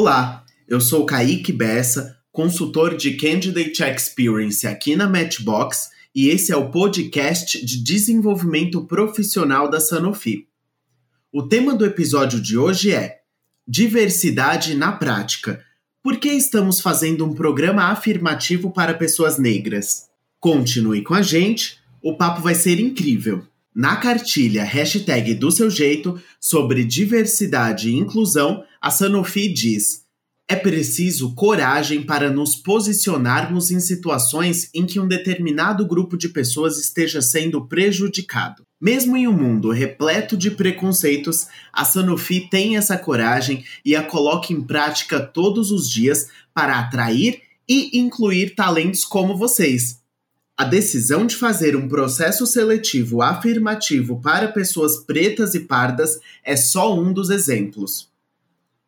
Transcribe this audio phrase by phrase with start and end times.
[0.00, 6.56] Olá, eu sou Kaique Bessa, consultor de Candidate Experience aqui na Matchbox e esse é
[6.56, 10.46] o podcast de desenvolvimento profissional da Sanofi.
[11.32, 13.22] O tema do episódio de hoje é
[13.66, 15.64] Diversidade na prática.
[16.00, 20.06] Por que estamos fazendo um programa afirmativo para pessoas negras?
[20.38, 23.44] Continue com a gente, o papo vai ser incrível.
[23.74, 30.08] Na cartilha hashtag do seu jeito sobre diversidade e inclusão, a Sanofi diz:
[30.50, 36.78] é preciso coragem para nos posicionarmos em situações em que um determinado grupo de pessoas
[36.78, 38.62] esteja sendo prejudicado.
[38.80, 44.50] Mesmo em um mundo repleto de preconceitos, a Sanofi tem essa coragem e a coloca
[44.50, 49.98] em prática todos os dias para atrair e incluir talentos como vocês.
[50.56, 56.98] A decisão de fazer um processo seletivo afirmativo para pessoas pretas e pardas é só
[56.98, 58.07] um dos exemplos.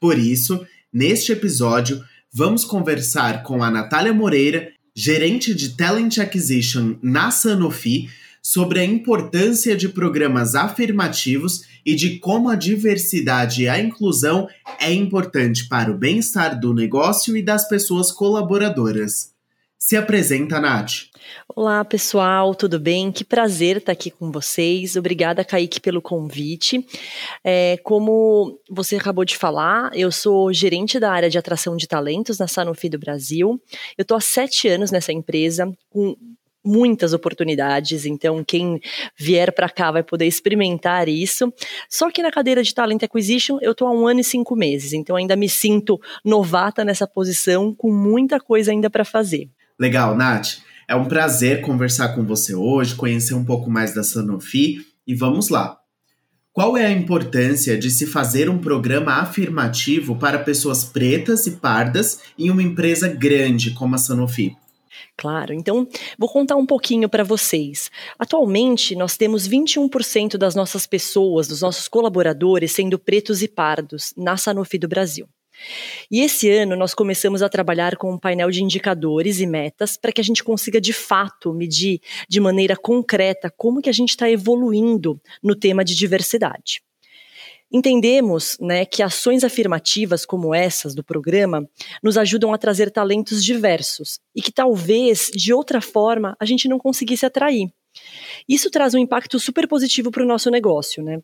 [0.00, 7.30] Por isso, neste episódio, vamos conversar com a Natália Moreira, gerente de Talent Acquisition na
[7.30, 8.08] Sanofi,
[8.42, 14.46] sobre a importância de programas afirmativos e de como a diversidade e a inclusão
[14.78, 19.33] é importante para o bem-estar do negócio e das pessoas colaboradoras.
[19.86, 21.10] Se apresenta, Nath.
[21.54, 23.12] Olá, pessoal, tudo bem?
[23.12, 24.96] Que prazer estar aqui com vocês.
[24.96, 26.86] Obrigada, Kaique, pelo convite.
[27.44, 32.38] É, como você acabou de falar, eu sou gerente da área de atração de talentos
[32.38, 33.60] na Sanofi do Brasil.
[33.98, 36.16] Eu estou há sete anos nessa empresa, com
[36.64, 38.80] muitas oportunidades, então quem
[39.18, 41.52] vier para cá vai poder experimentar isso.
[41.90, 44.94] Só que na cadeira de Talent Acquisition eu estou há um ano e cinco meses,
[44.94, 49.50] então ainda me sinto novata nessa posição, com muita coisa ainda para fazer.
[49.78, 50.58] Legal, Nath.
[50.86, 55.48] É um prazer conversar com você hoje, conhecer um pouco mais da Sanofi e vamos
[55.48, 55.78] lá.
[56.52, 62.20] Qual é a importância de se fazer um programa afirmativo para pessoas pretas e pardas
[62.38, 64.56] em uma empresa grande como a Sanofi?
[65.16, 67.90] Claro, então vou contar um pouquinho para vocês.
[68.16, 74.36] Atualmente, nós temos 21% das nossas pessoas, dos nossos colaboradores, sendo pretos e pardos na
[74.36, 75.26] Sanofi do Brasil.
[76.10, 80.12] E esse ano nós começamos a trabalhar com um painel de indicadores e metas para
[80.12, 84.30] que a gente consiga de fato medir de maneira concreta como que a gente está
[84.30, 86.82] evoluindo no tema de diversidade.
[87.72, 91.68] Entendemos né, que ações afirmativas como essas do programa
[92.02, 96.78] nos ajudam a trazer talentos diversos e que talvez, de outra forma, a gente não
[96.78, 97.68] conseguisse atrair.
[98.48, 101.20] Isso traz um impacto super positivo para o nosso negócio, né?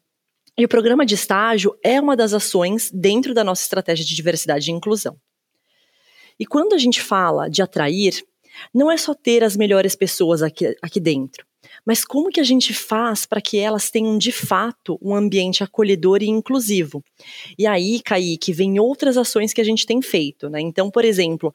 [0.57, 4.71] E o programa de estágio é uma das ações dentro da nossa estratégia de diversidade
[4.71, 5.17] e inclusão.
[6.39, 8.25] E quando a gente fala de atrair,
[8.75, 11.47] não é só ter as melhores pessoas aqui, aqui dentro,
[11.85, 16.23] mas como que a gente faz para que elas tenham de fato um ambiente acolhedor
[16.23, 17.03] e inclusivo?
[17.59, 20.61] E aí, Kaique, vem outras ações que a gente tem feito, né?
[20.61, 21.55] Então, por exemplo,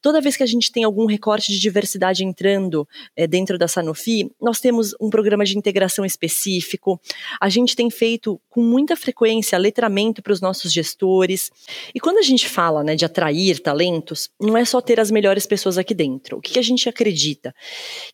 [0.00, 2.86] toda vez que a gente tem algum recorte de diversidade entrando
[3.16, 7.00] é, dentro da Sanofi, nós temos um programa de integração específico,
[7.40, 11.50] a gente tem feito com muita frequência letramento para os nossos gestores.
[11.94, 15.46] E quando a gente fala né, de atrair talentos, não é só ter as melhores
[15.46, 16.38] pessoas aqui dentro.
[16.38, 17.54] O que a gente acredita?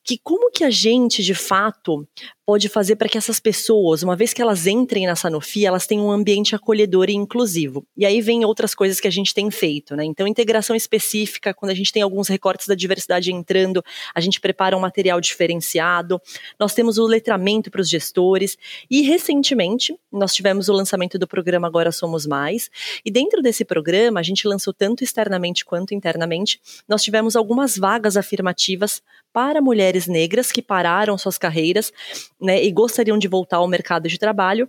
[0.05, 2.09] Que como que a gente, de fato,
[2.51, 6.07] pode fazer para que essas pessoas, uma vez que elas entrem na Sanofi, elas tenham
[6.07, 7.87] um ambiente acolhedor e inclusivo.
[7.97, 10.05] E aí vem outras coisas que a gente tem feito, né?
[10.05, 14.77] Então, integração específica, quando a gente tem alguns recortes da diversidade entrando, a gente prepara
[14.77, 16.21] um material diferenciado.
[16.59, 18.59] Nós temos o letramento para os gestores
[18.91, 22.69] e recentemente nós tivemos o lançamento do programa Agora Somos Mais.
[23.05, 28.17] E dentro desse programa, a gente lançou tanto externamente quanto internamente, nós tivemos algumas vagas
[28.17, 29.01] afirmativas
[29.33, 31.93] para mulheres negras que pararam suas carreiras
[32.41, 34.69] né, e gostariam de voltar ao mercado de trabalho.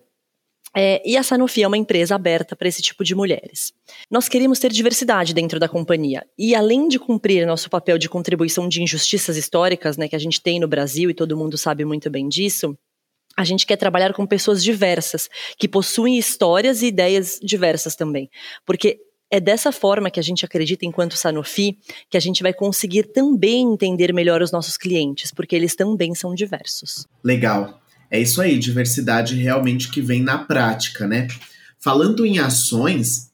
[0.76, 3.74] É, e a Sanofi é uma empresa aberta para esse tipo de mulheres.
[4.10, 6.26] Nós queremos ter diversidade dentro da companhia.
[6.38, 10.42] E além de cumprir nosso papel de contribuição de injustiças históricas, né, que a gente
[10.42, 12.78] tem no Brasil e todo mundo sabe muito bem disso,
[13.36, 18.30] a gente quer trabalhar com pessoas diversas, que possuem histórias e ideias diversas também.
[18.66, 19.00] Porque
[19.32, 21.78] é dessa forma que a gente acredita, enquanto Sanofi,
[22.10, 26.36] que a gente vai conseguir também entender melhor os nossos clientes, porque eles também são
[26.36, 27.08] diversos.
[27.24, 27.80] Legal.
[28.12, 31.30] É isso aí, diversidade realmente que vem na prática, né?
[31.80, 33.32] Falando em ações,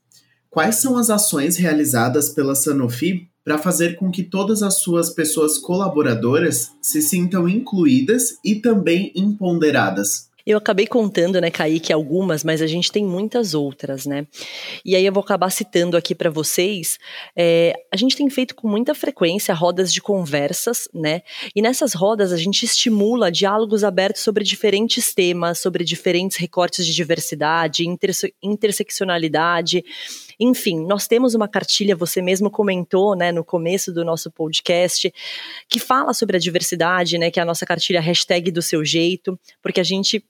[0.51, 5.57] quais são as ações realizadas pela Sanofi para fazer com que todas as suas pessoas
[5.57, 10.27] colaboradoras se sintam incluídas e também empoderadas?
[10.47, 14.25] Eu acabei contando, né, Kaique, algumas, mas a gente tem muitas outras, né?
[14.85, 16.97] E aí eu vou acabar citando aqui para vocês.
[17.35, 21.21] É, a gente tem feito com muita frequência rodas de conversas, né?
[21.53, 26.95] E nessas rodas a gente estimula diálogos abertos sobre diferentes temas, sobre diferentes recortes de
[26.95, 29.83] diversidade, interse interseccionalidade.
[30.39, 35.13] Enfim, nós temos uma cartilha, você mesmo comentou, né, no começo do nosso podcast,
[35.67, 39.37] que fala sobre a diversidade, né, que é a nossa cartilha hashtag do seu jeito,
[39.61, 40.23] porque a gente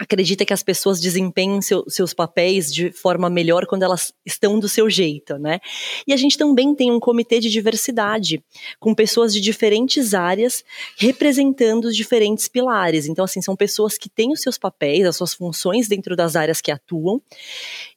[0.00, 4.66] acredita que as pessoas desempenhem seu, seus papéis de forma melhor quando elas estão do
[4.66, 5.60] seu jeito, né?
[6.06, 8.42] E a gente também tem um comitê de diversidade,
[8.78, 10.64] com pessoas de diferentes áreas
[10.96, 13.06] representando os diferentes pilares.
[13.06, 16.62] Então, assim, são pessoas que têm os seus papéis, as suas funções dentro das áreas
[16.62, 17.20] que atuam,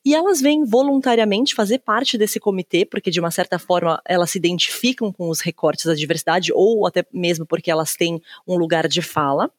[0.04, 4.38] e elas vêm voluntariamente fazer parte desse comitê, porque de uma certa forma elas se
[4.38, 9.02] identificam com os recortes da diversidade, ou até mesmo porque elas têm um lugar de
[9.02, 9.50] fala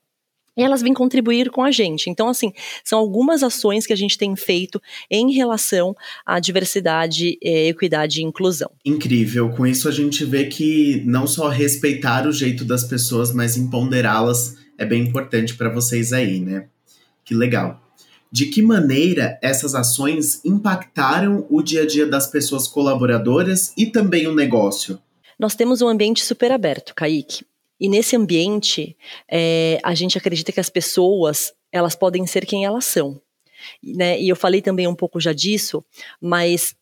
[0.56, 2.08] e elas vêm contribuir com a gente.
[2.08, 2.52] Então, assim,
[2.82, 4.80] são algumas ações que a gente tem feito
[5.10, 8.70] em relação à diversidade, eh, equidade e inclusão.
[8.84, 9.50] Incrível.
[9.50, 14.56] Com isso, a gente vê que não só respeitar o jeito das pessoas, mas empoderá-las
[14.78, 16.66] é bem importante para vocês aí, né?
[17.24, 17.80] Que legal.
[18.30, 24.26] De que maneira essas ações impactaram o dia a dia das pessoas colaboradoras e também
[24.26, 24.98] o negócio?
[25.38, 27.44] Nós temos um ambiente super aberto, Kaique.
[27.78, 28.96] E nesse ambiente,
[29.30, 33.20] é, a gente acredita que as pessoas elas podem ser quem elas são.
[33.82, 34.20] Né?
[34.20, 35.84] E eu falei também um pouco já disso,
[36.20, 36.76] mas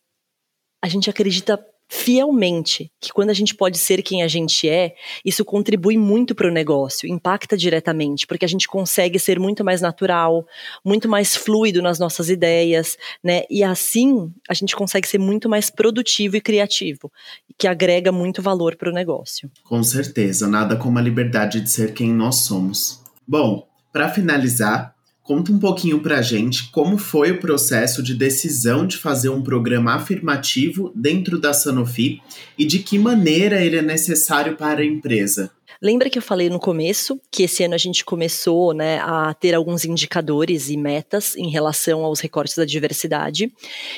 [0.81, 1.63] a gente acredita
[1.93, 6.47] fielmente que quando a gente pode ser quem a gente é, isso contribui muito para
[6.47, 10.43] o negócio, impacta diretamente, porque a gente consegue ser muito mais natural,
[10.83, 13.43] muito mais fluido nas nossas ideias, né?
[13.47, 17.11] E assim a gente consegue ser muito mais produtivo e criativo,
[17.59, 19.51] que agrega muito valor para o negócio.
[19.63, 23.03] Com certeza, nada como a liberdade de ser quem nós somos.
[23.27, 28.97] Bom, para finalizar, Conta um pouquinho pra gente como foi o processo de decisão de
[28.97, 32.21] fazer um programa afirmativo dentro da Sanofi
[32.57, 35.49] e de que maneira ele é necessário para a empresa.
[35.81, 39.53] Lembra que eu falei no começo que esse ano a gente começou né, a ter
[39.53, 43.51] alguns indicadores e metas em relação aos recortes da diversidade?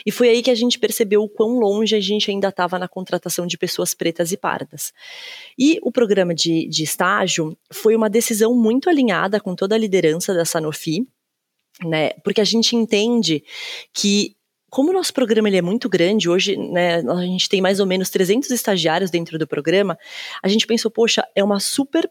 [0.04, 2.88] E foi aí que a gente percebeu o quão longe a gente ainda estava na
[2.88, 4.92] contratação de pessoas pretas e pardas.
[5.58, 10.34] E o programa de, de estágio foi uma decisão muito alinhada com toda a liderança
[10.34, 11.08] da Sanofi
[11.84, 12.12] né?
[12.24, 13.44] Porque a gente entende
[13.94, 14.36] que
[14.70, 17.86] como o nosso programa ele é muito grande, hoje né, a gente tem mais ou
[17.86, 19.98] menos 300 estagiários dentro do programa,
[20.44, 22.10] a gente pensou, poxa, é uma super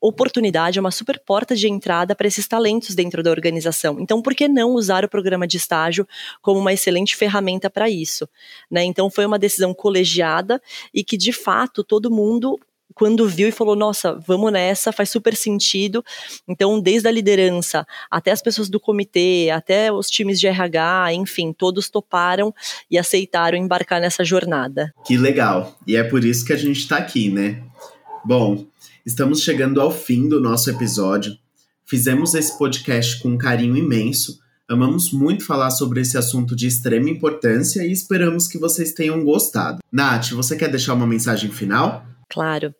[0.00, 4.00] oportunidade, é uma super porta de entrada para esses talentos dentro da organização.
[4.00, 6.08] Então, por que não usar o programa de estágio
[6.40, 8.26] como uma excelente ferramenta para isso?
[8.70, 8.82] Né?
[8.84, 10.60] Então, foi uma decisão colegiada
[10.94, 12.58] e que, de fato, todo mundo
[12.94, 16.04] quando viu e falou: nossa, vamos nessa, faz super sentido.
[16.48, 21.52] Então, desde a liderança até as pessoas do comitê, até os times de RH, enfim,
[21.52, 22.54] todos toparam
[22.90, 24.92] e aceitaram embarcar nessa jornada.
[25.04, 25.76] Que legal!
[25.86, 27.62] E é por isso que a gente está aqui, né?
[28.24, 28.66] Bom,
[29.04, 31.36] estamos chegando ao fim do nosso episódio.
[31.86, 34.38] Fizemos esse podcast com um carinho imenso.
[34.68, 39.80] Amamos muito falar sobre esse assunto de extrema importância e esperamos que vocês tenham gostado.
[39.90, 42.06] Nath, você quer deixar uma mensagem final?
[42.30, 42.72] Claro.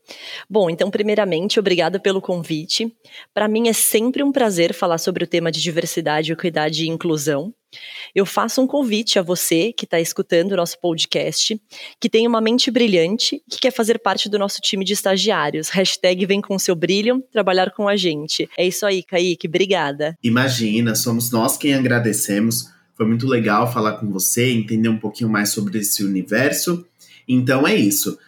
[0.48, 2.90] Bom, então, primeiramente, obrigada pelo convite.
[3.34, 7.52] Para mim é sempre um prazer falar sobre o tema de diversidade, equidade e inclusão.
[8.14, 11.60] Eu faço um convite a você que está escutando o nosso podcast,
[12.00, 15.68] que tem uma mente brilhante que quer fazer parte do nosso time de estagiários.
[15.68, 18.48] Hashtag vem com seu brilho, trabalhar com a gente.
[18.56, 19.48] É isso aí, Kaique.
[19.48, 20.16] Obrigada.
[20.22, 22.70] Imagina, somos nós quem agradecemos.
[22.96, 26.84] Foi muito legal falar com você, entender um pouquinho mais sobre esse universo.
[27.26, 28.18] Então é isso.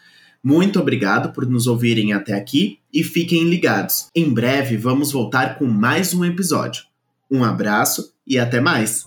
[0.42, 4.08] Muito obrigado por nos ouvirem até aqui e fiquem ligados.
[4.14, 6.84] Em breve vamos voltar com mais um episódio.
[7.30, 9.06] Um abraço e até mais!